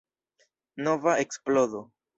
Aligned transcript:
Nova 0.87 1.15
eksplodo. 1.27 1.87